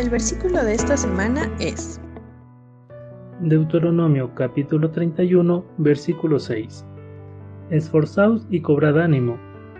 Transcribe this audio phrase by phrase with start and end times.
[0.00, 2.00] El versículo de esta semana es
[3.40, 6.86] Deuteronomio capítulo 31, versículo 6.
[7.68, 9.36] Esforzaos y cobrad ánimo,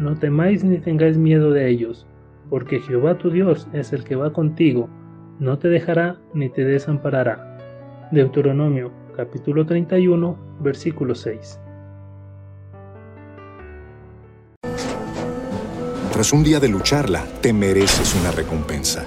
[0.00, 2.06] no temáis ni tengáis miedo de ellos,
[2.50, 4.86] porque Jehová tu Dios es el que va contigo,
[5.38, 7.56] no te dejará ni te desamparará.
[8.10, 11.58] Deuteronomio capítulo 31, versículo 6.
[16.12, 19.06] Tras un día de lucharla, te mereces una recompensa,